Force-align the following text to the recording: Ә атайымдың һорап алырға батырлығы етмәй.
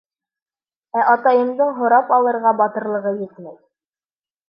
Ә 1.01 1.03
атайымдың 1.11 1.71
һорап 1.83 2.11
алырға 2.19 2.57
батырлығы 2.65 3.17
етмәй. 3.25 3.59